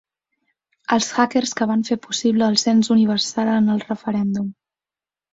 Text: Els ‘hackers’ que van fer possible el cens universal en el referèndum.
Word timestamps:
Els 0.93 1.09
‘hackers’ 1.17 1.51
que 1.59 1.67
van 1.71 1.83
fer 1.89 1.97
possible 2.05 2.47
el 2.53 2.57
cens 2.61 2.89
universal 2.95 3.51
en 3.57 3.69
el 3.75 3.83
referèndum. 3.91 4.49